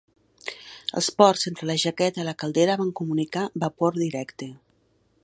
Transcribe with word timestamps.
Els 1.01 1.09
ports 1.19 1.45
entre 1.51 1.69
la 1.71 1.75
jaqueta 1.83 2.23
i 2.23 2.27
la 2.31 2.35
caldera 2.45 2.79
van 2.83 2.91
comunicar 3.01 3.47
vapor 3.65 4.01
directe. 4.03 4.53